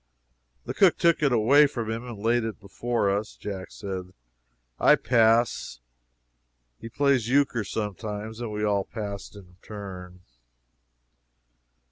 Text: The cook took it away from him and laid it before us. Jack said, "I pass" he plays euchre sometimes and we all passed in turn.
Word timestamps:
The 0.65 0.73
cook 0.73 0.97
took 0.97 1.21
it 1.21 1.31
away 1.31 1.67
from 1.67 1.91
him 1.91 2.03
and 2.07 2.17
laid 2.17 2.43
it 2.43 2.59
before 2.59 3.15
us. 3.15 3.35
Jack 3.35 3.69
said, 3.69 4.13
"I 4.79 4.95
pass" 4.95 5.79
he 6.79 6.89
plays 6.89 7.29
euchre 7.29 7.63
sometimes 7.63 8.41
and 8.41 8.51
we 8.51 8.63
all 8.63 8.83
passed 8.83 9.35
in 9.35 9.57
turn. 9.61 10.21